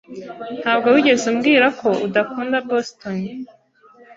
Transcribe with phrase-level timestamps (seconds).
[0.61, 3.19] Ntabwo wigeze umbwira ko udakunda Boston.